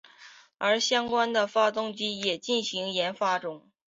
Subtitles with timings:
[0.57, 3.69] 而相关的发动机也进行研发中。